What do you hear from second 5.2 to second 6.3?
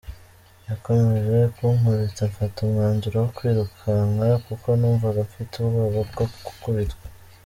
mfite ubwoba bwo